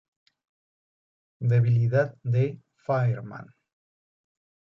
[1.41, 3.53] Debilidad de: Fire Man.